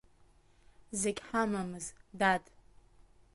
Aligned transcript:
Зегь 0.99 1.21
ҳамамыз, 1.27 1.85
дад… 2.19 2.43